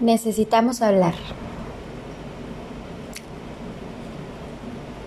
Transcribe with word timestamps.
Necesitamos 0.00 0.82
hablar. 0.82 1.14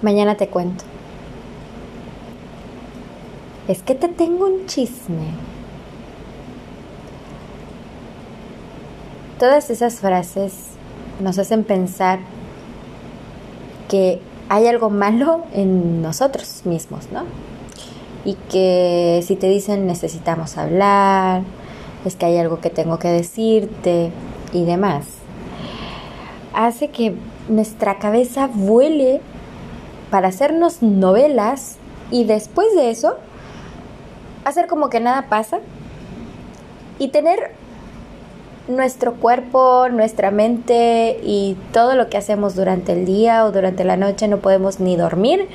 Mañana 0.01 0.37
te 0.37 0.47
cuento. 0.47 0.85
Es 3.67 3.83
que 3.83 3.95
te 3.95 4.07
tengo 4.07 4.45
un 4.45 4.65
chisme. 4.65 5.31
Todas 9.37 9.69
esas 9.69 9.99
frases 9.99 10.53
nos 11.19 11.37
hacen 11.37 11.65
pensar 11.65 12.19
que 13.89 14.21
hay 14.47 14.67
algo 14.67 14.89
malo 14.89 15.43
en 15.53 16.01
nosotros 16.01 16.61
mismos, 16.65 17.11
¿no? 17.11 17.23
Y 18.23 18.35
que 18.49 19.21
si 19.25 19.35
te 19.35 19.49
dicen 19.49 19.85
necesitamos 19.85 20.57
hablar, 20.57 21.43
es 22.05 22.15
que 22.15 22.25
hay 22.25 22.37
algo 22.37 22.61
que 22.61 22.69
tengo 22.69 22.99
que 22.99 23.09
decirte 23.09 24.11
y 24.53 24.65
demás, 24.65 25.05
hace 26.53 26.89
que 26.89 27.15
nuestra 27.49 27.99
cabeza 27.99 28.49
vuele 28.53 29.21
para 30.09 30.29
hacernos 30.29 30.81
novelas 30.81 31.77
y 32.11 32.23
después 32.23 32.73
de 32.75 32.89
eso 32.89 33.17
hacer 34.45 34.67
como 34.67 34.89
que 34.89 34.99
nada 34.99 35.27
pasa 35.29 35.59
y 36.99 37.09
tener 37.09 37.51
nuestro 38.67 39.15
cuerpo, 39.15 39.87
nuestra 39.89 40.31
mente 40.31 41.19
y 41.23 41.57
todo 41.71 41.95
lo 41.95 42.09
que 42.09 42.17
hacemos 42.17 42.55
durante 42.55 42.93
el 42.93 43.05
día 43.05 43.45
o 43.45 43.51
durante 43.51 43.83
la 43.83 43.97
noche 43.97 44.27
no 44.27 44.37
podemos 44.37 44.79
ni 44.79 44.95
dormir 44.95 45.47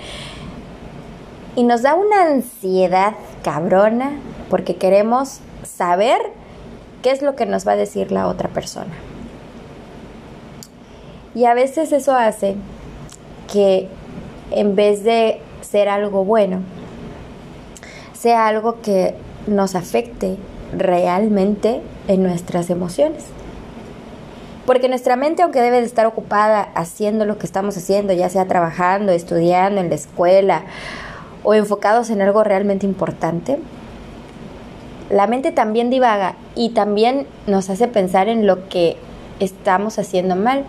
y 1.56 1.64
nos 1.64 1.82
da 1.82 1.94
una 1.94 2.22
ansiedad 2.22 3.14
cabrona 3.42 4.12
porque 4.48 4.76
queremos 4.76 5.40
saber 5.62 6.18
qué 7.02 7.10
es 7.10 7.22
lo 7.22 7.36
que 7.36 7.46
nos 7.46 7.66
va 7.66 7.72
a 7.72 7.76
decir 7.76 8.12
la 8.12 8.28
otra 8.28 8.48
persona. 8.48 8.92
Y 11.34 11.44
a 11.46 11.54
veces 11.54 11.92
eso 11.92 12.14
hace 12.14 12.56
que 13.52 13.88
en 14.50 14.76
vez 14.76 15.02
de 15.04 15.40
ser 15.60 15.88
algo 15.88 16.24
bueno, 16.24 16.60
sea 18.12 18.46
algo 18.46 18.80
que 18.82 19.14
nos 19.46 19.74
afecte 19.74 20.36
realmente 20.76 21.80
en 22.08 22.22
nuestras 22.22 22.70
emociones. 22.70 23.24
Porque 24.66 24.88
nuestra 24.88 25.16
mente, 25.16 25.42
aunque 25.42 25.60
debe 25.60 25.80
de 25.80 25.86
estar 25.86 26.06
ocupada 26.06 26.68
haciendo 26.74 27.24
lo 27.24 27.38
que 27.38 27.46
estamos 27.46 27.76
haciendo, 27.76 28.12
ya 28.12 28.28
sea 28.28 28.46
trabajando, 28.46 29.10
estudiando 29.10 29.80
en 29.80 29.88
la 29.88 29.96
escuela 29.96 30.62
o 31.42 31.54
enfocados 31.54 32.10
en 32.10 32.22
algo 32.22 32.44
realmente 32.44 32.86
importante, 32.86 33.58
la 35.12 35.26
mente 35.26 35.52
también 35.52 35.90
divaga 35.90 36.36
y 36.54 36.70
también 36.70 37.26
nos 37.46 37.68
hace 37.68 37.86
pensar 37.86 38.28
en 38.28 38.46
lo 38.46 38.68
que 38.70 38.96
estamos 39.40 39.98
haciendo 39.98 40.36
mal. 40.36 40.64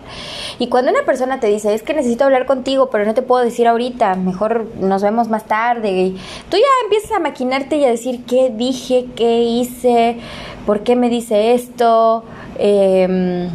Y 0.58 0.68
cuando 0.68 0.90
una 0.90 1.04
persona 1.04 1.40
te 1.40 1.46
dice, 1.46 1.72
es 1.72 1.82
que 1.82 1.94
necesito 1.94 2.24
hablar 2.24 2.44
contigo, 2.44 2.90
pero 2.90 3.06
no 3.06 3.14
te 3.14 3.22
puedo 3.22 3.42
decir 3.42 3.66
ahorita, 3.66 4.16
mejor 4.16 4.66
nos 4.78 5.02
vemos 5.02 5.28
más 5.28 5.46
tarde, 5.46 5.90
y 5.90 6.10
tú 6.50 6.58
ya 6.58 6.66
empiezas 6.84 7.12
a 7.12 7.20
maquinarte 7.20 7.76
y 7.76 7.84
a 7.84 7.88
decir 7.88 8.24
qué 8.26 8.52
dije, 8.54 9.06
qué 9.16 9.42
hice, 9.42 10.18
por 10.66 10.80
qué 10.82 10.94
me 10.94 11.08
dice 11.08 11.54
esto, 11.54 12.24
em, 12.58 13.48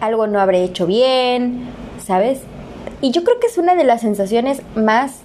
algo 0.00 0.26
no 0.26 0.40
habré 0.40 0.64
hecho 0.64 0.86
bien, 0.86 1.66
¿sabes? 2.02 2.40
Y 3.02 3.10
yo 3.10 3.22
creo 3.22 3.38
que 3.38 3.48
es 3.48 3.58
una 3.58 3.74
de 3.74 3.84
las 3.84 4.00
sensaciones 4.00 4.62
más 4.74 5.20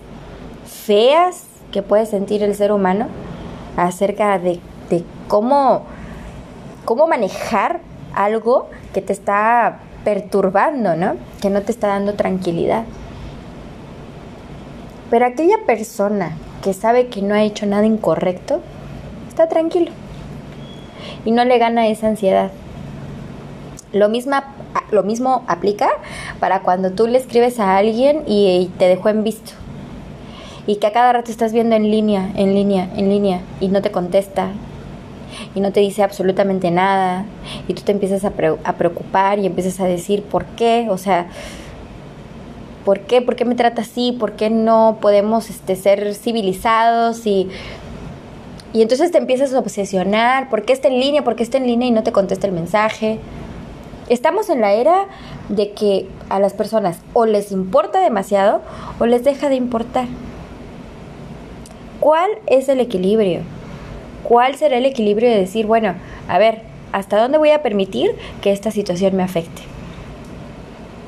feas 0.66 1.44
que 1.72 1.82
puede 1.82 2.06
sentir 2.06 2.44
el 2.44 2.56
ser 2.56 2.74
humano 2.74 3.08
acerca 3.78 4.40
de, 4.40 4.60
de 4.90 5.04
cómo, 5.28 5.84
cómo 6.86 7.08
manejar 7.08 7.80
algo 8.14 8.70
que 8.94 9.02
te 9.02 9.14
está 9.14 9.80
perturbando, 10.04 10.96
¿no? 10.96 11.16
Que 11.42 11.50
no 11.50 11.62
te 11.62 11.72
está 11.72 11.88
dando 11.88 12.14
tranquilidad. 12.14 12.86
Pero 15.10 15.26
aquella 15.26 15.58
persona 15.66 16.38
que 16.64 16.74
sabe 16.74 17.08
que 17.08 17.22
no 17.22 17.36
ha 17.36 17.44
hecho 17.44 17.66
nada 17.66 17.86
incorrecto, 17.86 18.62
está 19.28 19.48
tranquilo. 19.48 19.92
Y 21.26 21.32
no 21.32 21.44
le 21.46 21.58
gana 21.58 21.88
esa 21.88 22.08
ansiedad. 22.08 22.52
Lo, 23.92 24.10
misma, 24.10 24.56
lo 24.92 25.04
mismo 25.04 25.44
aplica 25.48 25.90
para 26.40 26.62
cuando 26.62 26.92
tú 26.92 27.08
le 27.08 27.18
escribes 27.18 27.60
a 27.60 27.78
alguien 27.78 28.24
y 28.26 28.72
te 28.78 28.88
dejó 28.88 29.10
en 29.10 29.24
visto. 29.24 29.54
Y 30.68 30.78
que 30.78 30.88
a 30.88 30.94
cada 30.94 31.14
rato 31.14 31.32
estás 31.32 31.54
viendo 31.54 31.76
en 31.76 31.92
línea, 31.92 32.32
en 32.36 32.54
línea, 32.54 32.90
en 32.96 33.10
línea 33.10 33.42
y 33.60 33.68
no 33.68 33.82
te 33.82 33.92
contesta 33.92 34.52
y 35.54 35.60
no 35.60 35.72
te 35.72 35.80
dice 35.80 36.04
absolutamente 36.04 36.72
nada 36.72 37.26
y 37.68 37.74
tú 37.74 37.84
te 37.84 37.92
empiezas 37.92 38.26
a, 38.26 38.32
preocupar 38.32 39.40
y 39.40 39.46
empiezas 39.46 39.80
a 39.80 39.86
decir 39.86 40.24
por 40.24 40.46
qué, 40.46 40.88
o 40.90 40.98
sea, 40.98 41.28
¿por 42.84 43.02
qué? 43.02 43.22
¿Por 43.22 43.36
qué 43.36 43.46
me 43.46 43.56
trata 43.56 43.82
así? 43.82 44.12
¿Por 44.12 44.34
qué 44.34 44.50
no 44.50 44.98
podemos 45.02 45.50
este, 45.50 45.76
ser 45.76 46.14
civilizados? 46.14 47.26
Y, 47.26 47.50
y 48.74 48.82
entonces 48.82 49.12
te 49.12 49.18
empiezas 49.18 49.54
a 49.54 49.60
obsesionar, 49.60 50.50
¿por 50.50 50.64
qué 50.64 50.74
está 50.74 50.88
en 50.88 51.00
línea? 51.00 51.24
¿Por 51.24 51.36
qué 51.36 51.44
está 51.44 51.58
en 51.58 51.68
línea 51.68 51.88
y 51.88 51.92
no 51.92 52.04
te 52.04 52.12
contesta 52.12 52.48
el 52.48 52.54
mensaje? 52.54 53.20
Estamos 54.08 54.50
en 54.50 54.62
la 54.62 54.74
era 54.74 55.08
de 55.50 55.72
que 55.72 56.08
a 56.30 56.40
las 56.40 56.54
personas 56.54 57.00
o 57.14 57.26
les 57.26 57.52
importa 57.52 58.00
demasiado 58.00 58.62
o 59.00 59.06
les 59.06 59.24
deja 59.24 59.50
de 59.50 59.56
importar. 59.56 60.08
¿Cuál 62.00 62.30
es 62.48 62.70
el 62.70 62.80
equilibrio? 62.80 63.42
¿Cuál 64.24 64.56
será 64.56 64.78
el 64.78 64.86
equilibrio 64.86 65.30
de 65.30 65.38
decir, 65.38 65.66
bueno, 65.66 65.94
a 66.28 66.38
ver, 66.38 66.62
¿hasta 66.92 67.22
dónde 67.22 67.38
voy 67.38 67.52
a 67.52 67.62
permitir 67.62 68.16
que 68.42 68.52
esta 68.52 68.72
situación 68.72 69.16
me 69.16 69.24
afecte? 69.24 69.62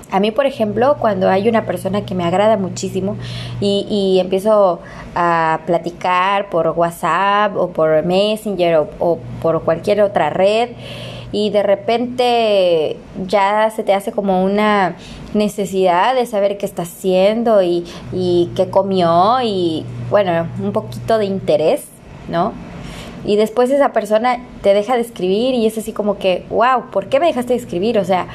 A 0.09 0.21
mí, 0.21 0.31
por 0.31 0.45
ejemplo, 0.45 0.95
cuando 0.99 1.29
hay 1.29 1.49
una 1.49 1.65
persona 1.65 2.05
que 2.05 2.15
me 2.15 2.23
agrada 2.23 2.55
muchísimo 2.55 3.17
y, 3.59 4.19
empiezo 4.21 4.79
a 5.15 5.59
platicar 5.65 6.49
por 6.49 6.69
WhatsApp 6.69 7.57
o 7.57 7.69
por 7.69 8.05
Messenger 8.05 8.87
o, 8.99 9.17
por 9.41 9.63
cualquier 9.63 10.01
otra 10.01 10.29
red 10.29 10.69
y 11.33 11.49
de 11.49 11.61
repente 11.61 12.97
ya 13.27 13.69
se 13.69 13.83
te 13.83 13.93
hace 13.93 14.13
como 14.13 14.45
una 14.45 14.95
necesidad 15.33 16.15
de 16.15 16.25
saber 16.25 16.57
qué 16.57 16.65
está 16.65 16.83
haciendo 16.83 17.61
y, 17.61 17.83
y 18.13 18.49
qué 18.55 18.69
comió 18.69 19.41
y 19.43 19.85
bueno, 20.09 20.47
un 20.61 20.71
poquito 20.71 21.17
de 21.17 21.25
interés, 21.25 21.85
¿no? 22.29 22.53
y 23.25 23.35
después 23.35 23.69
esa 23.71 23.91
persona 23.91 24.39
te 24.61 24.73
deja 24.73 24.95
de 24.95 25.01
escribir 25.01 25.53
y 25.53 25.65
es 25.65 25.77
así 25.77 25.91
como 25.91 26.17
que, 26.17 26.45
wow, 26.49 26.89
¿por 26.91 27.09
qué 27.09 27.19
me 27.19 27.27
dejaste 27.27 27.53
de 27.53 27.59
escribir? 27.59 27.99
O 27.99 28.05
sea, 28.05 28.27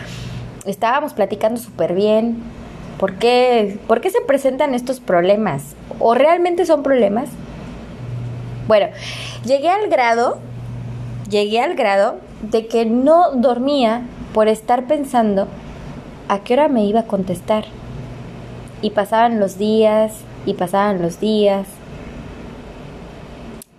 estábamos 0.67 1.15
platicando 1.15 1.61
súper 1.61 1.95
bien. 1.95 2.43
¿Por 2.99 3.15
qué, 3.15 3.79
¿Por 3.89 4.01
qué 4.01 4.11
se 4.11 4.21
presentan 4.21 4.75
estos 4.75 5.01
problemas? 5.01 5.75
¿O 5.99 6.15
realmente 6.15 6.67
son 6.67 6.83
problemas? 6.83 7.31
Bueno, 8.69 8.89
llegué 9.45 9.71
al 9.71 9.89
grado, 9.89 10.39
llegué 11.29 11.61
al 11.61 11.75
grado 11.75 12.19
de 12.43 12.67
que 12.67 12.85
no 12.85 13.33
dormía 13.33 14.03
por 14.35 14.47
estar 14.47 14.85
pensando 14.87 15.49
a 16.29 16.41
qué 16.41 16.53
hora 16.53 16.69
me 16.69 16.85
iba 16.85 17.01
a 17.01 17.07
contestar. 17.07 17.65
Y 18.83 18.91
pasaban 18.91 19.41
los 19.41 19.59
días, 19.59 20.13
y 20.47 20.55
pasaban 20.55 21.03
los 21.03 21.21
días, 21.21 21.67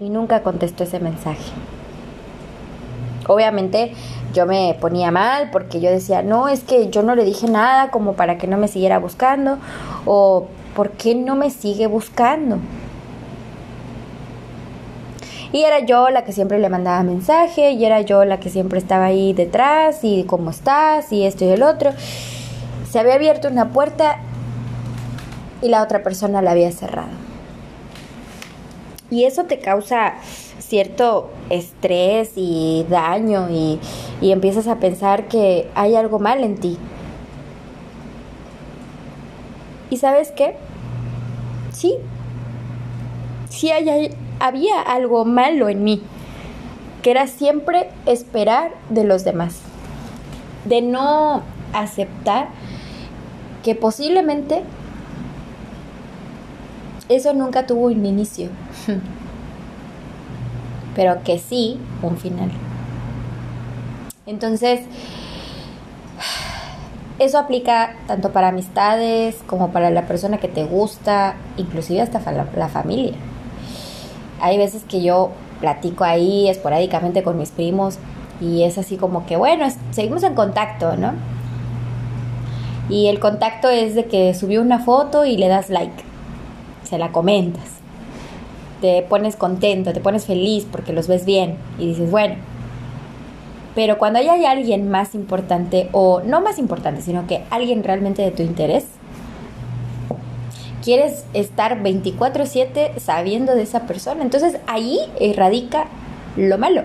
y 0.04 0.10
nunca 0.10 0.44
contestó 0.44 0.84
ese 0.84 1.00
mensaje. 1.00 1.52
Obviamente 3.28 3.94
yo 4.34 4.46
me 4.46 4.76
ponía 4.82 5.12
mal 5.12 5.50
porque 5.52 5.80
yo 5.80 5.90
decía, 5.90 6.24
no, 6.24 6.50
es 6.50 6.62
que 6.62 6.90
yo 6.90 7.04
no 7.04 7.16
le 7.16 7.24
dije 7.24 7.48
nada 7.48 7.90
como 7.90 8.14
para 8.14 8.38
que 8.38 8.48
no 8.48 8.58
me 8.58 8.68
siguiera 8.68 9.00
buscando 9.00 9.60
o 10.06 10.48
¿por 10.76 10.92
qué 10.92 11.16
no 11.16 11.36
me 11.36 11.50
sigue 11.50 11.88
buscando? 11.88 12.58
Y 15.54 15.64
era 15.64 15.86
yo 15.86 16.10
la 16.10 16.26
que 16.26 16.34
siempre 16.34 16.60
le 16.60 16.68
mandaba 16.68 17.02
mensaje 17.04 17.72
y 17.72 17.86
era 17.86 18.02
yo 18.02 18.26
la 18.26 18.40
que 18.40 18.50
siempre 18.50 18.80
estaba 18.80 19.06
ahí 19.06 19.32
detrás 19.34 20.00
y 20.04 20.26
cómo 20.26 20.50
estás 20.50 21.14
y 21.14 21.26
esto 21.26 21.46
y 21.46 21.50
el 21.50 21.64
otro. 21.64 21.92
Se 22.90 23.00
había 23.00 23.14
abierto 23.14 23.48
una 23.48 23.70
puerta 23.70 24.20
y 25.64 25.70
la 25.70 25.82
otra 25.82 26.04
persona 26.04 26.42
la 26.42 26.52
había 26.52 26.72
cerrado. 26.72 27.14
Y 29.10 29.24
eso 29.24 29.46
te 29.46 29.60
causa 29.60 30.16
cierto 30.60 31.30
estrés 31.50 32.34
y 32.36 32.86
daño 32.90 33.50
y, 33.50 33.80
empiezas 34.22 34.68
a 34.68 34.80
pensar 34.80 35.28
que 35.28 35.70
hay 35.76 35.96
algo 35.96 36.20
mal 36.20 36.44
en 36.44 36.58
ti. 36.58 36.78
¿Y 39.90 39.98
sabes 39.98 40.32
qué? 40.32 40.56
Sí, 41.72 41.96
sí 43.50 43.70
había 44.40 44.82
algo 44.82 45.26
malo 45.26 45.70
en 45.70 45.84
mí, 45.84 46.02
que 47.02 47.12
era 47.12 47.28
siempre 47.28 47.90
esperar 48.06 48.72
de 48.90 49.04
los 49.04 49.24
demás, 49.24 49.60
de 50.66 50.82
no 50.82 51.44
aceptar 51.74 52.50
que 53.64 53.76
posiblemente 53.76 54.64
eso 57.10 57.34
nunca 57.34 57.66
tuvo 57.66 57.88
un 57.88 58.06
inicio, 58.06 58.50
pero 60.96 61.24
que 61.24 61.40
sí 61.40 61.80
un 62.02 62.18
final. 62.18 62.52
Entonces, 64.26 64.82
Eso 67.20 67.38
aplica 67.38 67.96
tanto 68.08 68.32
para 68.32 68.48
amistades 68.48 69.38
como 69.46 69.72
para 69.72 69.92
la 69.92 70.08
persona 70.08 70.40
que 70.40 70.48
te 70.48 70.64
gusta, 70.64 71.36
inclusive 71.58 72.02
hasta 72.02 72.20
la, 72.32 72.68
familia. 72.68 73.14
Hay 74.42 74.58
veces 74.58 74.84
que 74.84 75.02
yo 75.04 75.30
platico 75.62 76.04
ahí 76.04 76.50
esporádicamente 76.50 77.22
con 77.22 77.38
mis 77.38 77.52
primos 77.52 78.00
y 78.42 78.64
es 78.64 78.78
así 78.80 78.98
como 78.98 79.28
que, 79.28 79.38
bueno, 79.38 79.66
seguimos 79.92 80.24
en 80.24 80.34
contacto, 80.34 80.98
¿no? 80.98 81.14
Y 82.90 83.08
el 83.08 83.20
contacto 83.20 83.70
es 83.70 83.94
de 83.96 84.06
que 84.06 84.34
subió 84.34 84.62
una 84.62 84.80
foto 84.80 85.24
y 85.24 85.38
le 85.38 85.48
das 85.48 85.70
like, 85.70 86.04
se 86.94 87.00
la 87.00 87.12
comentas, 87.12 87.64
te 88.80 89.02
pones 89.02 89.36
contento, 89.36 89.94
te 89.94 90.00
pones 90.00 90.28
feliz 90.28 90.68
porque 90.72 90.94
los 90.94 91.08
ves 91.08 91.26
bien 91.26 91.58
y 91.80 91.88
dices, 91.88 92.12
bueno, 92.12 92.36
pero 93.74 93.98
cuando 93.98 94.20
hay 94.20 94.46
alguien 94.46 94.92
más 94.92 95.16
importante, 95.16 95.90
o 95.92 96.22
no 96.22 96.40
más 96.42 96.60
importante, 96.60 97.02
sino 97.02 97.26
que 97.26 97.42
alguien 97.50 97.84
realmente 97.84 98.22
de 98.22 98.30
tu 98.30 98.44
interés, 98.44 98.86
quieres 100.84 101.26
estar 101.34 101.82
24/7 101.82 103.00
sabiendo 103.00 103.56
de 103.56 103.64
esa 103.64 103.88
persona. 103.88 104.22
Entonces 104.22 104.60
ahí 104.68 105.00
radica 105.36 105.88
lo 106.38 106.60
malo. 106.60 106.84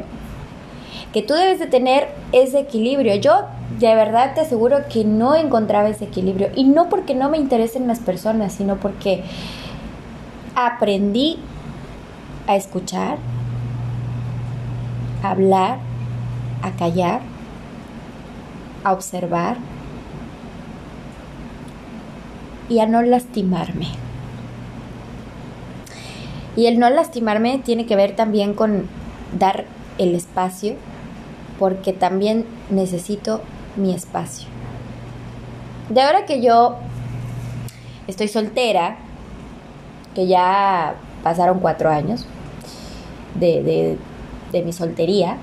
Que 1.12 1.20
tú 1.20 1.34
debes 1.34 1.58
de 1.58 1.66
tener 1.66 2.08
ese 2.32 2.60
equilibrio. 2.60 3.16
Yo 3.16 3.42
de 3.78 3.94
verdad 3.94 4.32
te 4.34 4.40
aseguro 4.40 4.78
que 4.90 5.04
no 5.04 5.34
encontraba 5.34 5.90
ese 5.90 6.06
equilibrio. 6.06 6.48
Y 6.54 6.64
no 6.64 6.88
porque 6.88 7.14
no 7.14 7.28
me 7.28 7.36
interesen 7.36 7.86
las 7.86 7.98
personas, 7.98 8.54
sino 8.54 8.76
porque 8.76 9.24
aprendí 10.66 11.38
a 12.46 12.56
escuchar, 12.56 13.18
a 15.22 15.30
hablar, 15.30 15.78
a 16.62 16.70
callar, 16.72 17.20
a 18.84 18.92
observar 18.92 19.56
y 22.68 22.80
a 22.80 22.86
no 22.86 23.02
lastimarme. 23.02 23.88
Y 26.56 26.66
el 26.66 26.78
no 26.80 26.90
lastimarme 26.90 27.58
tiene 27.58 27.86
que 27.86 27.94
ver 27.94 28.16
también 28.16 28.54
con 28.54 28.88
dar 29.38 29.64
el 29.98 30.14
espacio, 30.14 30.74
porque 31.58 31.92
también 31.92 32.46
necesito 32.70 33.42
mi 33.76 33.94
espacio. 33.94 34.48
De 35.88 36.02
ahora 36.02 36.26
que 36.26 36.42
yo 36.42 36.76
estoy 38.08 38.28
soltera, 38.28 38.98
que 40.18 40.26
ya 40.26 40.96
pasaron 41.22 41.60
cuatro 41.60 41.90
años 41.90 42.26
de, 43.38 43.62
de, 43.62 43.98
de 44.50 44.62
mi 44.64 44.72
soltería, 44.72 45.36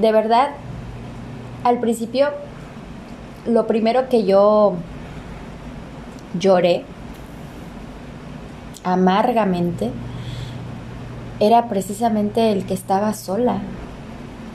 de 0.00 0.12
verdad, 0.12 0.50
al 1.64 1.80
principio, 1.80 2.28
lo 3.46 3.66
primero 3.66 4.08
que 4.08 4.24
yo 4.24 4.74
lloré 6.38 6.84
amargamente 8.84 9.90
era 11.40 11.68
precisamente 11.68 12.52
el 12.52 12.66
que 12.66 12.74
estaba 12.74 13.12
sola. 13.12 13.58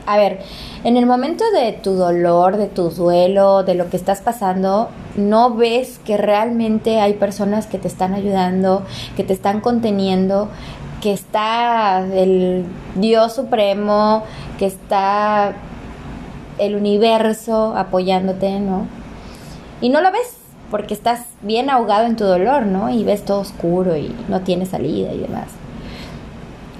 A 0.06 0.16
ver, 0.16 0.38
en 0.84 0.96
el 0.96 1.04
momento 1.04 1.44
de 1.50 1.72
tu 1.72 1.94
dolor, 1.94 2.56
de 2.56 2.68
tu 2.68 2.90
duelo, 2.90 3.64
de 3.64 3.74
lo 3.74 3.90
que 3.90 3.96
estás 3.96 4.20
pasando, 4.20 4.88
no 5.16 5.54
ves 5.54 5.98
que 5.98 6.16
realmente 6.16 7.00
hay 7.00 7.14
personas 7.14 7.66
que 7.66 7.78
te 7.78 7.88
están 7.88 8.14
ayudando, 8.14 8.84
que 9.16 9.24
te 9.24 9.32
están 9.32 9.60
conteniendo, 9.60 10.48
que 11.00 11.12
está 11.12 12.06
el 12.06 12.64
Dios 12.94 13.34
Supremo, 13.34 14.22
que 14.60 14.66
está 14.66 15.54
el 16.58 16.76
universo 16.76 17.74
apoyándote, 17.76 18.60
¿no? 18.60 18.86
Y 19.80 19.88
no 19.88 20.00
lo 20.00 20.12
ves 20.12 20.36
porque 20.70 20.94
estás 20.94 21.26
bien 21.42 21.68
ahogado 21.68 22.06
en 22.06 22.16
tu 22.16 22.24
dolor, 22.24 22.64
¿no? 22.64 22.90
Y 22.90 23.02
ves 23.02 23.24
todo 23.24 23.40
oscuro 23.40 23.96
y 23.96 24.14
no 24.28 24.40
tienes 24.42 24.68
salida 24.68 25.12
y 25.12 25.18
demás. 25.18 25.48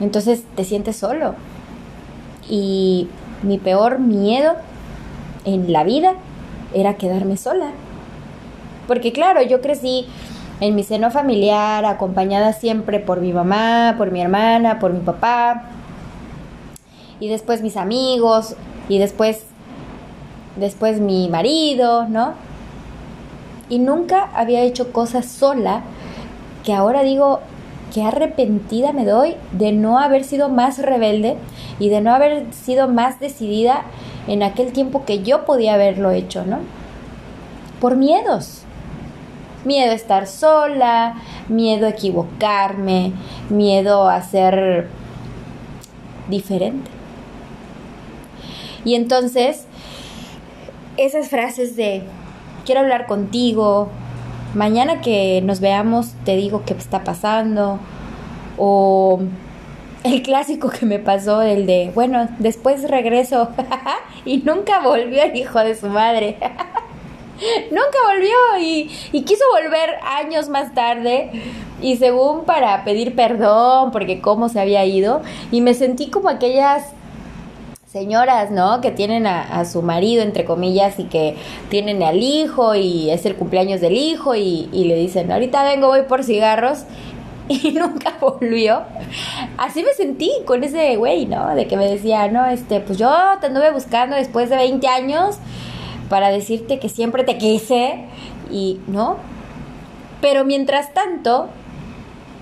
Entonces 0.01 0.45
te 0.55 0.65
sientes 0.65 0.97
solo. 0.97 1.35
Y 2.49 3.09
mi 3.43 3.59
peor 3.59 3.99
miedo 3.99 4.55
en 5.45 5.73
la 5.73 5.85
vida 5.85 6.15
era 6.75 6.95
quedarme 6.95 7.37
sola. 7.37 7.71
Porque 8.87 9.13
claro, 9.13 9.43
yo 9.43 9.61
crecí 9.61 10.07
en 10.61 10.75
mi 10.75 10.83
seno 10.83 11.11
familiar, 11.11 11.85
acompañada 11.85 12.53
siempre 12.53 13.01
por 13.01 13.21
mi 13.21 13.33
mamá, 13.33 13.95
por 13.99 14.11
mi 14.11 14.21
hermana, 14.21 14.79
por 14.79 14.93
mi 14.93 15.01
papá, 15.01 15.65
y 17.21 17.29
después 17.29 17.63
mis 17.63 17.77
amigos, 17.77 18.57
y 18.89 18.99
después, 18.99 19.45
después 20.57 21.01
mi 21.01 21.29
marido, 21.29 22.07
¿no? 22.09 22.35
Y 23.69 23.79
nunca 23.79 24.31
había 24.35 24.63
hecho 24.63 24.93
cosas 24.93 25.27
sola 25.27 25.83
que 26.65 26.73
ahora 26.73 27.03
digo 27.03 27.41
que 27.93 28.03
arrepentida 28.03 28.93
me 28.93 29.05
doy 29.05 29.37
de 29.53 29.73
no 29.73 29.99
haber 29.99 30.25
sido 30.25 30.49
más 30.49 30.79
rebelde 30.79 31.37
y 31.79 31.89
de 31.89 32.01
no 32.01 32.15
haber 32.15 32.53
sido 32.53 32.89
más 32.89 33.21
decidida 33.21 33.83
en 34.27 34.43
aquel 34.43 34.73
tiempo 34.73 35.05
que 35.05 35.23
yo 35.23 35.45
podía 35.45 35.75
haberlo 35.75 36.11
hecho, 36.11 36.45
¿no? 36.45 36.59
Por 37.81 37.97
miedos, 37.97 38.63
miedo 39.65 39.93
a 39.93 39.95
estar 39.95 40.27
sola, 40.27 41.17
miedo 41.49 41.87
a 41.87 41.91
equivocarme, 41.91 43.13
miedo 43.51 44.09
a 44.09 44.23
ser 44.23 44.89
diferente. 46.29 46.91
Y 48.85 48.95
entonces, 48.95 49.67
esas 50.97 51.29
frases 51.29 51.77
de 51.77 52.05
quiero 52.65 52.81
hablar 52.81 53.07
contigo, 53.07 53.89
mañana 54.55 55.01
que 55.01 55.43
nos 55.45 55.61
veamos 55.61 56.13
te 56.25 56.37
digo 56.37 56.63
qué 56.65 56.75
está 56.75 57.05
pasando, 57.05 57.79
o 58.57 59.21
el 60.07 60.23
clásico 60.23 60.69
que 60.71 60.87
me 60.87 60.99
pasó, 60.99 61.43
el 61.43 61.67
de, 61.67 61.91
bueno, 61.95 62.29
después 62.39 62.89
regreso 62.89 63.49
y 64.25 64.39
nunca 64.39 64.81
volvió 64.81 65.23
el 65.23 65.37
hijo 65.37 65.59
de 65.61 65.75
su 65.75 65.89
madre. 65.89 66.37
Nunca 67.71 67.99
volvió 68.11 68.35
y, 68.63 68.89
quiso 69.25 69.45
volver 69.53 69.91
años 70.03 70.49
más 70.49 70.73
tarde 70.73 71.31
y 71.83 71.99
según 71.99 72.45
para 72.45 72.83
pedir 72.83 73.15
perdón 73.15 73.91
porque 73.91 74.23
cómo 74.23 74.49
se 74.49 74.59
había 74.59 74.87
ido 74.87 75.21
y 75.53 75.61
me 75.61 75.75
sentí 75.75 76.09
como 76.09 76.31
aquellas 76.31 76.95
señoras, 77.85 78.51
¿no? 78.51 78.81
Que 78.81 78.91
tienen 78.91 79.27
a, 79.27 79.43
a, 79.43 79.67
su 79.67 79.83
marido, 79.83 80.23
entre 80.23 80.47
comillas, 80.47 80.99
y 80.99 81.05
que 81.05 81.37
tienen 81.69 82.03
al 82.03 82.23
hijo 82.23 82.75
y 82.75 83.11
es 83.11 83.27
el 83.27 83.37
cumpleaños 83.37 83.83
del 83.83 83.99
hijo 83.99 84.35
y, 84.35 84.71
y, 84.73 84.85
le 84.85 84.97
dicen, 84.97 85.31
ahorita 85.31 85.63
vengo, 85.63 85.89
voy 85.89 86.03
por 86.03 86.25
cigarros 86.25 86.85
y 87.49 87.73
nunca 87.73 88.15
volvió. 88.21 88.83
Así 89.57 89.83
me 89.83 89.93
sentí 89.93 90.31
con 90.45 90.65
ese 90.65 90.97
güey, 90.97 91.27
¿no? 91.27 91.55
De 91.55 91.67
que 91.67 91.77
me 91.77 91.89
decía, 91.89 92.29
no, 92.29 92.47
este, 92.47 92.81
pues 92.81 92.99
yo 92.99 93.11
te 93.41 93.47
anduve 93.47 93.71
buscando 93.71 94.17
después 94.17 94.51
de 94.51 94.57
20 94.57 94.87
años 94.89 95.37
para 96.09 96.31
decirte 96.31 96.79
que 96.79 96.89
siempre 96.89 97.25
te 97.25 97.39
quise 97.39 98.05
y 98.51 98.81
no. 98.87 99.17
Pero 100.21 100.45
mientras 100.45 100.93
tanto, 100.95 101.49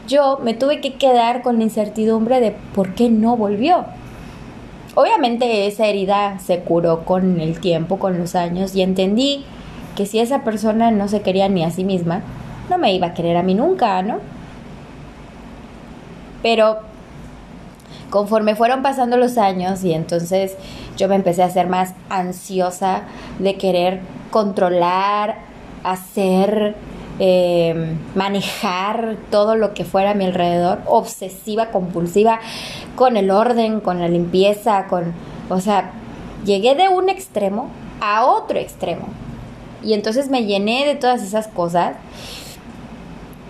yo 0.07 0.39
me 0.43 0.55
tuve 0.55 0.81
que 0.81 0.95
quedar 0.95 1.43
con 1.43 1.59
la 1.59 1.65
incertidumbre 1.65 2.41
de 2.41 2.55
por 2.75 2.95
qué 2.95 3.11
no 3.11 3.37
volvió. 3.37 3.85
Obviamente 4.95 5.67
esa 5.67 5.87
herida 5.87 6.39
se 6.39 6.61
curó 6.61 7.05
con 7.05 7.41
el 7.41 7.59
tiempo, 7.59 7.99
con 7.99 8.17
los 8.17 8.37
años, 8.37 8.77
y 8.77 8.83
entendí 8.83 9.45
que 9.97 10.07
si 10.07 10.21
esa 10.21 10.45
persona 10.45 10.93
no 10.93 11.09
se 11.09 11.21
quería 11.21 11.49
ni 11.49 11.65
a 11.65 11.71
sí 11.71 11.85
misma, 11.85 12.23
no 12.71 12.79
me 12.79 12.95
iba 12.95 13.09
a 13.09 13.15
querer 13.15 13.37
a 13.37 13.43
mí 13.43 13.55
nunca, 13.55 14.03
¿no? 14.03 14.19
Pero 16.45 16.81
conforme 18.11 18.55
fueron 18.55 18.83
pasando 18.83 19.17
los 19.17 19.39
años 19.39 19.83
y 19.83 19.95
entonces 19.95 20.55
yo 20.95 21.09
me 21.09 21.15
empecé 21.15 21.43
a 21.43 21.49
ser 21.49 21.69
más 21.69 21.95
ansiosa 22.11 23.05
de 23.39 23.57
querer 23.57 24.01
controlar, 24.31 25.39
hacer, 25.85 26.77
em, 27.19 27.97
manejar 28.15 29.17
todo 29.31 29.57
lo 29.57 29.73
que 29.73 29.87
fuera 29.87 30.11
a 30.11 30.15
mi 30.15 30.27
alrededor, 30.27 30.83
obsesiva, 30.85 31.71
compulsiva, 31.71 32.41
con 32.95 33.17
el 33.17 33.31
orden, 33.31 33.81
con 33.81 33.99
la 34.01 34.09
limpieza, 34.09 34.87
con, 34.87 35.15
o 35.49 35.61
sea, 35.61 35.93
llegué 36.45 36.75
de 36.75 36.91
un 36.91 37.09
extremo 37.09 37.71
a 38.03 38.27
otro 38.27 38.59
extremo. 38.59 39.07
Y 39.83 39.95
entonces 39.95 40.29
me 40.29 40.45
llené 40.45 40.85
de 40.85 40.95
todas 40.95 41.23
esas 41.23 41.49
cosas 41.49 41.97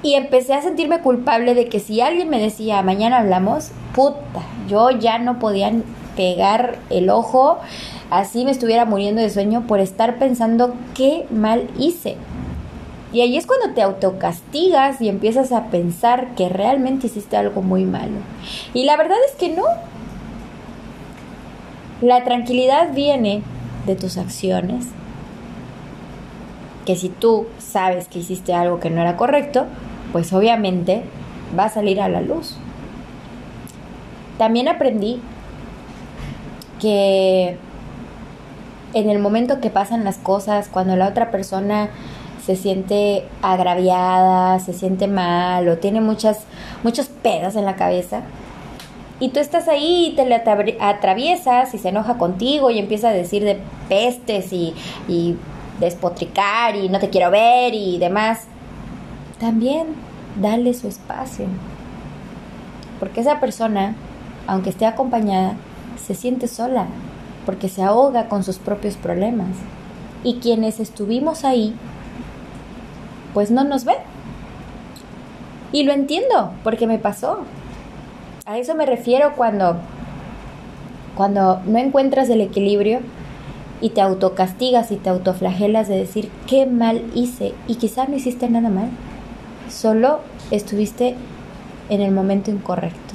y 0.04 0.16
empecé 0.16 0.52
a 0.52 0.60
sentirme 0.60 1.00
culpable 1.00 1.54
de 1.54 1.70
que 1.70 1.80
si 1.80 2.02
alguien 2.02 2.28
me 2.28 2.38
decía, 2.38 2.82
mañana 2.82 3.20
hablamos, 3.20 3.70
puta, 3.94 4.42
yo 4.68 4.90
ya 4.90 5.18
no 5.18 5.38
podía 5.38 5.72
pegar 6.14 6.76
el 6.90 7.08
ojo, 7.08 7.58
así 8.10 8.44
me 8.44 8.50
estuviera 8.50 8.84
muriendo 8.84 9.22
de 9.22 9.30
sueño 9.30 9.66
por 9.66 9.80
estar 9.80 10.18
pensando 10.18 10.74
qué 10.94 11.26
mal 11.30 11.70
hice. 11.78 12.16
Y 13.14 13.22
ahí 13.22 13.38
es 13.38 13.46
cuando 13.46 13.72
te 13.74 13.80
autocastigas 13.80 15.00
y 15.00 15.08
empiezas 15.08 15.52
a 15.52 15.68
pensar 15.68 16.34
que 16.34 16.50
realmente 16.50 17.06
hiciste 17.06 17.38
algo 17.38 17.62
muy 17.62 17.86
malo. 17.86 18.18
Y 18.74 18.84
la 18.84 18.98
verdad 18.98 19.16
es 19.26 19.34
que 19.36 19.48
no. 19.48 19.64
La 22.02 22.24
tranquilidad 22.24 22.92
viene 22.92 23.42
de 23.86 23.96
tus 23.96 24.18
acciones, 24.18 24.88
que 26.84 26.94
si 26.96 27.08
tú 27.08 27.46
sabes 27.58 28.08
que 28.08 28.18
hiciste 28.18 28.52
algo 28.52 28.80
que 28.80 28.90
no 28.90 29.00
era 29.00 29.16
correcto, 29.16 29.64
pues 30.14 30.32
obviamente 30.32 31.02
va 31.58 31.64
a 31.64 31.68
salir 31.68 32.00
a 32.00 32.08
la 32.08 32.20
luz. 32.20 32.54
También 34.38 34.68
aprendí 34.68 35.20
que 36.80 37.56
en 38.92 39.10
el 39.10 39.18
momento 39.18 39.60
que 39.60 39.70
pasan 39.70 40.04
las 40.04 40.18
cosas, 40.18 40.68
cuando 40.68 40.94
la 40.94 41.08
otra 41.08 41.32
persona 41.32 41.88
se 42.46 42.54
siente 42.54 43.24
agraviada, 43.42 44.60
se 44.60 44.72
siente 44.72 45.08
mal 45.08 45.68
o 45.68 45.78
tiene 45.78 46.00
muchas, 46.00 46.44
muchos 46.84 47.08
pedos 47.08 47.56
en 47.56 47.64
la 47.64 47.74
cabeza, 47.74 48.20
y 49.18 49.30
tú 49.30 49.40
estás 49.40 49.66
ahí 49.66 50.10
y 50.12 50.14
te 50.14 50.26
le 50.26 50.36
atraviesas 50.80 51.74
y 51.74 51.78
se 51.78 51.88
enoja 51.88 52.18
contigo 52.18 52.70
y 52.70 52.78
empieza 52.78 53.08
a 53.08 53.12
decir 53.12 53.42
de 53.42 53.58
pestes 53.88 54.52
y, 54.52 54.74
y 55.08 55.34
despotricar 55.80 56.76
y 56.76 56.88
no 56.88 57.00
te 57.00 57.10
quiero 57.10 57.32
ver 57.32 57.74
y 57.74 57.98
demás, 57.98 58.46
también 59.44 59.88
dale 60.40 60.72
su 60.72 60.88
espacio. 60.88 61.44
Porque 62.98 63.20
esa 63.20 63.40
persona, 63.40 63.94
aunque 64.46 64.70
esté 64.70 64.86
acompañada, 64.86 65.56
se 66.02 66.14
siente 66.14 66.48
sola, 66.48 66.86
porque 67.44 67.68
se 67.68 67.82
ahoga 67.82 68.30
con 68.30 68.42
sus 68.42 68.56
propios 68.56 68.96
problemas. 68.96 69.50
Y 70.22 70.36
quienes 70.36 70.80
estuvimos 70.80 71.44
ahí, 71.44 71.74
pues 73.34 73.50
no 73.50 73.64
nos 73.64 73.84
ven. 73.84 73.98
Y 75.72 75.82
lo 75.82 75.92
entiendo, 75.92 76.52
porque 76.62 76.86
me 76.86 76.98
pasó. 76.98 77.40
A 78.46 78.56
eso 78.56 78.74
me 78.74 78.86
refiero 78.86 79.34
cuando, 79.36 79.76
cuando 81.16 81.60
no 81.66 81.76
encuentras 81.76 82.30
el 82.30 82.40
equilibrio 82.40 83.00
y 83.82 83.90
te 83.90 84.00
autocastigas 84.00 84.90
y 84.90 84.96
te 84.96 85.10
autoflagelas 85.10 85.86
de 85.86 85.98
decir 85.98 86.30
qué 86.46 86.64
mal 86.64 87.02
hice 87.14 87.52
y 87.68 87.74
quizás 87.74 88.08
no 88.08 88.16
hiciste 88.16 88.48
nada 88.48 88.70
mal, 88.70 88.88
solo 89.70 90.20
estuviste 90.50 91.14
en 91.88 92.00
el 92.00 92.12
momento 92.12 92.50
incorrecto. 92.50 93.14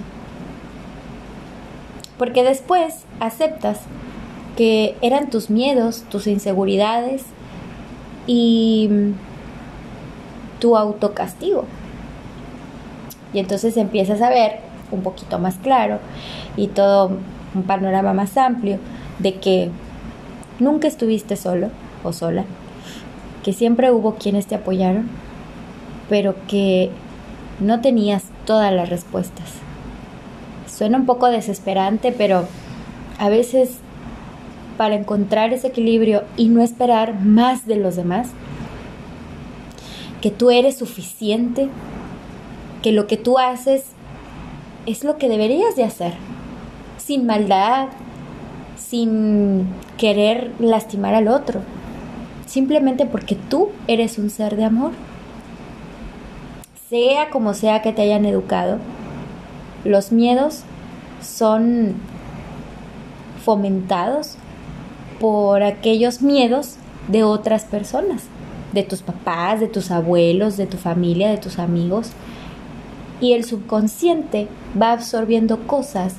Porque 2.18 2.44
después 2.44 3.06
aceptas 3.20 3.79
que 4.58 4.98
eran 5.01 5.29
tus 5.29 5.50
miedos, 5.50 6.03
tus 6.10 6.27
inseguridades 6.27 7.24
y 8.27 8.89
tu 10.60 10.75
autocastigo. 10.75 11.65
Y 13.34 13.39
entonces 13.39 13.77
empiezas 13.77 14.22
a 14.22 14.29
ver 14.29 14.60
un 14.91 15.01
poquito 15.01 15.39
más 15.39 15.56
claro 15.58 16.00
y 16.58 16.68
todo 16.68 17.12
un 17.56 17.63
panorama 17.63 18.13
más 18.13 18.38
amplio 18.38 18.79
de 19.20 19.36
que 19.36 19.70
nunca 20.60 20.88
estuviste 20.88 21.36
solo 21.36 21.70
o 22.03 22.13
sola, 22.13 22.44
que 23.44 23.53
siempre 23.53 23.91
hubo 23.91 24.15
quienes 24.15 24.48
te 24.48 24.56
apoyaron, 24.56 25.10
pero 26.10 26.36
que 26.48 26.89
no 27.60 27.82
tenías 27.82 28.24
todas 28.46 28.74
las 28.74 28.89
respuestas. 28.89 29.46
Suena 30.68 30.98
un 30.98 31.06
poco 31.06 31.28
desesperante, 31.28 32.12
pero 32.12 32.48
a 33.20 33.30
veces 33.30 33.78
para 34.78 34.96
encontrar 34.96 35.51
ese 35.51 35.68
equilibrio 35.68 36.24
y 36.38 36.48
no 36.48 36.62
esperar 36.62 37.20
más 37.20 37.68
de 37.68 37.75
los 37.75 37.98
demás, 37.98 38.30
que 40.22 40.32
tú 40.32 40.51
eres 40.51 40.78
suficiente, 40.78 41.68
que 42.82 42.94
lo 42.94 43.06
que 43.06 43.18
tú 43.18 43.39
haces 43.39 43.84
es 44.86 45.04
lo 45.04 45.18
que 45.18 45.28
deberías 45.28 45.75
de 45.75 45.84
hacer, 45.84 46.13
sin 46.98 47.25
maldad, 47.25 47.89
sin 48.78 49.68
querer 49.98 50.51
lastimar 50.60 51.13
al 51.13 51.28
otro, 51.28 51.60
simplemente 52.46 53.06
porque 53.06 53.36
tú 53.36 53.72
eres 53.88 54.18
un 54.18 54.30
ser 54.30 54.56
de 54.56 54.63
amor. 54.63 54.92
Sea 56.89 57.29
como 57.29 57.53
sea 57.53 57.84
que 57.84 57.93
te 57.93 58.01
hayan 58.01 58.25
educado, 58.25 58.79
los 59.84 60.12
miedos 60.12 60.63
son 61.22 61.93
fomentados 63.46 64.38
por 65.19 65.62
aquellos 65.62 66.24
miedos 66.24 66.77
de 67.08 67.24
otras 67.24 67.65
personas, 67.65 68.24
de 68.74 68.81
tus 68.81 69.03
papás, 69.03 69.60
de 69.60 69.67
tus 69.67 69.91
abuelos, 69.91 70.58
de 70.58 70.65
tu 70.65 70.77
familia, 70.77 71.29
de 71.29 71.38
tus 71.38 71.60
amigos. 71.60 72.10
Y 73.22 73.34
el 73.34 73.43
subconsciente 73.43 74.48
va 74.81 74.91
absorbiendo 74.91 75.67
cosas 75.67 76.15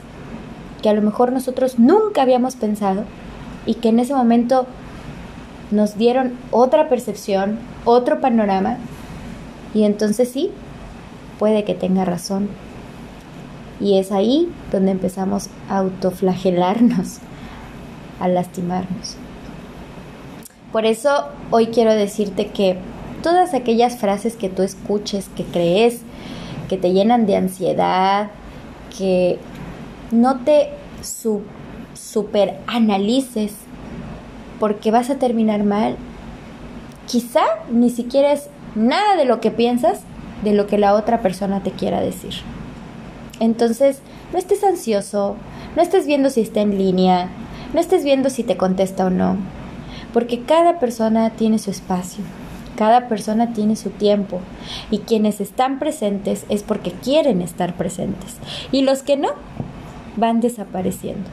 que 0.83 0.89
a 0.89 0.95
lo 0.95 1.03
mejor 1.03 1.33
nosotros 1.33 1.81
nunca 1.81 2.23
habíamos 2.23 2.55
pensado 2.55 3.03
y 3.67 3.75
que 3.75 3.89
en 3.89 3.99
ese 3.99 4.15
momento 4.15 4.67
nos 5.73 5.99
dieron 5.99 6.35
otra 6.53 6.89
percepción, 6.89 7.59
otro 7.85 8.21
panorama 8.21 8.79
y 9.75 9.85
entonces 9.85 10.31
sí, 10.31 10.51
puede 11.39 11.65
que 11.65 11.75
tenga 11.75 12.05
razón. 12.05 12.49
Y 13.81 13.99
es 13.99 14.13
ahí 14.13 14.53
donde 14.71 14.91
empezamos 14.91 15.49
a 15.69 15.79
autoflagelarnos, 15.79 17.19
a 18.21 18.29
lastimarnos. 18.29 19.17
Por 20.73 20.85
eso 20.85 21.27
hoy 21.51 21.69
quiero 21.69 21.95
decirte 21.95 22.49
que 22.49 22.79
todas 23.23 23.55
aquellas 23.55 23.97
frases 23.97 24.37
que 24.37 24.49
tú 24.49 24.63
escuches, 24.63 25.29
que 25.29 25.45
crees, 25.45 26.03
que 26.69 26.77
te 26.77 26.93
llenan 26.93 27.27
de 27.27 27.37
ansiedad, 27.37 28.31
que 28.97 29.39
no 30.11 30.41
te 30.41 30.71
super 31.95 32.59
analices 32.67 33.55
porque 34.61 34.91
vas 34.91 35.11
a 35.11 35.17
terminar 35.17 35.65
mal. 35.65 35.97
Quizá 37.07 37.41
ni 37.71 37.91
siquiera 37.91 38.33
es 38.33 38.51
nada 38.75 39.17
de 39.17 39.25
lo 39.25 39.41
que 39.41 39.51
piensas 39.51 40.01
de 40.43 40.55
lo 40.55 40.67
que 40.67 40.79
la 40.79 40.95
otra 40.95 41.21
persona 41.21 41.63
te 41.63 41.71
quiera 41.71 42.01
decir. 42.01 42.35
Entonces, 43.41 44.01
no 44.33 44.39
estés 44.39 44.65
ansioso, 44.65 45.37
no 45.77 45.83
estés 45.83 46.07
viendo 46.07 46.31
si 46.31 46.41
está 46.41 46.61
en 46.61 46.79
línea, 46.79 47.29
no 47.73 47.81
estés 47.81 48.05
viendo 48.05 48.31
si 48.31 48.43
te 48.43 48.57
contesta 48.57 49.07
o 49.07 49.11
no, 49.11 49.37
porque 50.13 50.43
cada 50.43 50.79
persona 50.79 51.31
tiene 51.31 51.59
su 51.59 51.71
espacio, 51.71 52.25
cada 52.77 53.09
persona 53.09 53.53
tiene 53.53 53.77
su 53.77 53.91
tiempo 53.91 54.41
y 54.91 54.99
quienes 54.99 55.41
están 55.41 55.79
presentes 55.79 56.45
es 56.49 56.63
porque 56.63 56.93
quieren 56.93 57.43
estar 57.43 57.75
presentes 57.75 58.37
y 58.73 58.83
los 58.83 59.03
que 59.03 59.17
no 59.17 59.29
van 60.17 60.41
desapareciendo. 60.41 61.29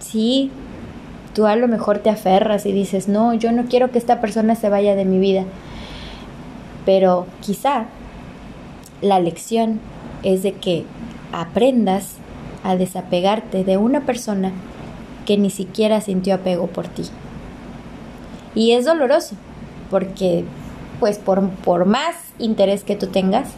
Sí, 0.00 0.50
tú 1.34 1.46
a 1.46 1.56
lo 1.56 1.68
mejor 1.68 1.98
te 1.98 2.10
aferras 2.10 2.66
y 2.66 2.72
dices, 2.72 3.08
no, 3.08 3.32
yo 3.34 3.52
no 3.52 3.64
quiero 3.64 3.90
que 3.90 3.98
esta 3.98 4.20
persona 4.20 4.54
se 4.54 4.68
vaya 4.68 4.94
de 4.94 5.04
mi 5.04 5.18
vida, 5.18 5.44
pero 6.84 7.26
quizá 7.40 7.86
la 9.00 9.20
lección 9.20 9.80
es 10.22 10.42
de 10.42 10.52
que 10.52 10.84
aprendas 11.32 12.16
a 12.64 12.76
desapegarte 12.76 13.64
de 13.64 13.76
una 13.76 14.02
persona 14.02 14.52
que 15.26 15.36
ni 15.36 15.50
siquiera 15.50 16.00
sintió 16.00 16.34
apego 16.34 16.66
por 16.68 16.88
ti. 16.88 17.04
Y 18.54 18.72
es 18.72 18.84
doloroso, 18.84 19.36
porque 19.90 20.44
pues 21.00 21.18
por, 21.18 21.48
por 21.50 21.84
más 21.84 22.14
interés 22.38 22.84
que 22.84 22.96
tú 22.96 23.08
tengas, 23.08 23.48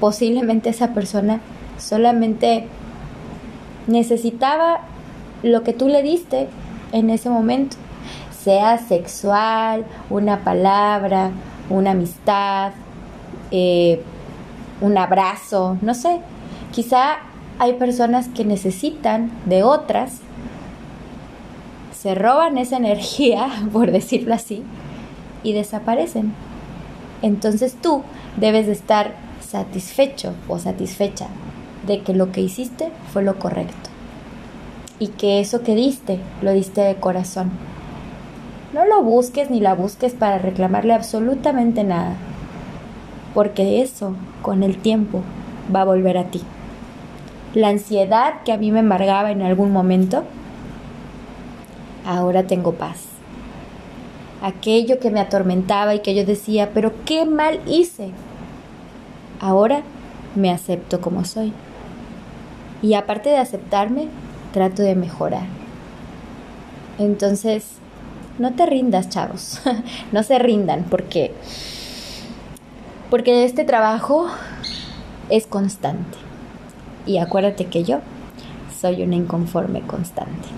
posiblemente 0.00 0.70
esa 0.70 0.92
persona 0.92 1.40
solamente 1.78 2.66
necesitaba 3.86 4.80
lo 5.42 5.62
que 5.62 5.72
tú 5.72 5.88
le 5.88 6.02
diste 6.02 6.48
en 6.92 7.10
ese 7.10 7.30
momento, 7.30 7.76
sea 8.42 8.78
sexual, 8.78 9.84
una 10.08 10.44
palabra, 10.44 11.30
una 11.70 11.92
amistad, 11.92 12.72
eh, 13.50 14.02
un 14.80 14.98
abrazo, 14.98 15.78
no 15.80 15.94
sé. 15.94 16.20
Quizá 16.72 17.18
hay 17.58 17.74
personas 17.74 18.28
que 18.28 18.44
necesitan 18.44 19.30
de 19.46 19.62
otras, 19.62 20.20
se 21.92 22.14
roban 22.14 22.58
esa 22.58 22.76
energía, 22.76 23.48
por 23.72 23.90
decirlo 23.90 24.34
así, 24.34 24.62
y 25.42 25.52
desaparecen. 25.52 26.34
Entonces 27.22 27.76
tú 27.80 28.02
debes 28.36 28.66
de 28.66 28.72
estar 28.72 29.14
satisfecho 29.40 30.34
o 30.48 30.58
satisfecha 30.58 31.26
de 31.86 32.02
que 32.02 32.14
lo 32.14 32.30
que 32.32 32.40
hiciste 32.40 32.90
fue 33.12 33.22
lo 33.22 33.38
correcto 33.38 33.90
y 34.98 35.08
que 35.08 35.40
eso 35.40 35.62
que 35.62 35.74
diste 35.74 36.20
lo 36.42 36.52
diste 36.52 36.82
de 36.82 36.96
corazón. 36.96 37.50
No 38.72 38.84
lo 38.84 39.02
busques 39.02 39.50
ni 39.50 39.58
la 39.58 39.74
busques 39.74 40.12
para 40.14 40.38
reclamarle 40.38 40.94
absolutamente 40.94 41.82
nada, 41.82 42.14
porque 43.34 43.82
eso 43.82 44.14
con 44.42 44.62
el 44.62 44.78
tiempo 44.78 45.22
va 45.74 45.80
a 45.80 45.86
volver 45.86 46.16
a 46.18 46.24
ti. 46.24 46.40
La 47.52 47.68
ansiedad 47.68 48.42
que 48.44 48.52
a 48.52 48.58
mí 48.58 48.70
me 48.70 48.78
embargaba 48.78 49.32
en 49.32 49.42
algún 49.42 49.72
momento, 49.72 50.22
ahora 52.06 52.44
tengo 52.44 52.74
paz. 52.74 53.06
Aquello 54.40 55.00
que 55.00 55.10
me 55.10 55.18
atormentaba 55.18 55.96
y 55.96 55.98
que 55.98 56.14
yo 56.14 56.24
decía, 56.24 56.70
pero 56.72 56.92
qué 57.04 57.26
mal 57.26 57.60
hice, 57.66 58.12
ahora 59.40 59.82
me 60.36 60.52
acepto 60.52 61.00
como 61.00 61.24
soy. 61.24 61.52
Y 62.82 62.94
aparte 62.94 63.30
de 63.30 63.38
aceptarme, 63.38 64.06
trato 64.52 64.82
de 64.82 64.94
mejorar. 64.94 65.46
Entonces, 67.00 67.79
no 68.40 68.54
te 68.54 68.64
rindas, 68.64 69.10
chavos. 69.10 69.60
no 70.12 70.22
se 70.22 70.38
rindan 70.38 70.84
porque 70.84 71.32
porque 73.10 73.44
este 73.44 73.64
trabajo 73.64 74.28
es 75.28 75.46
constante. 75.46 76.16
Y 77.06 77.18
acuérdate 77.18 77.66
que 77.66 77.84
yo 77.84 78.00
soy 78.80 79.02
una 79.02 79.16
inconforme 79.16 79.82
constante. 79.82 80.48